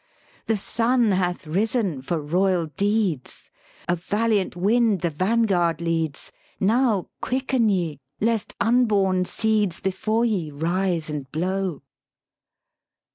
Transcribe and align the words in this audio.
The 0.47 0.57
sun 0.57 1.11
hath 1.11 1.45
risen 1.45 2.01
for 2.01 2.19
royal 2.19 2.65
deeds, 2.65 3.51
A 3.87 3.95
valiant 3.95 4.55
wind 4.55 5.01
the 5.01 5.11
vanguard 5.11 5.79
leads; 5.79 6.31
Now 6.59 7.09
quicken 7.21 7.69
ye, 7.69 7.99
lest 8.19 8.55
unborn 8.59 9.25
seeds 9.25 9.79
Before 9.79 10.25
ye 10.25 10.49
rise 10.49 11.07
and 11.11 11.31
blow. 11.31 11.83